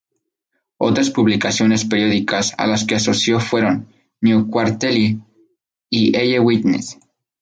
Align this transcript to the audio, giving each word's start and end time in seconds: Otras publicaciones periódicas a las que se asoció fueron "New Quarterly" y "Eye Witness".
Otras 0.77 1.11
publicaciones 1.11 1.85
periódicas 1.85 2.55
a 2.57 2.65
las 2.65 2.85
que 2.85 2.99
se 2.99 3.11
asoció 3.11 3.39
fueron 3.39 3.87
"New 4.21 4.49
Quarterly" 4.49 5.21
y 5.91 6.17
"Eye 6.17 6.39
Witness". 6.39 6.97